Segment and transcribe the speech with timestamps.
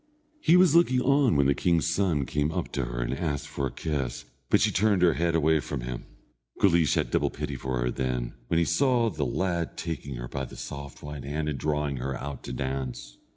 [0.39, 3.51] He was looking on when the king's son came up to her and asked her
[3.51, 6.05] for a kiss, but she turned her head away from him.
[6.59, 10.45] Guleesh had double pity for her then, when he saw the lad taking her by
[10.45, 13.19] the soft white hand, and drawing her out to dance.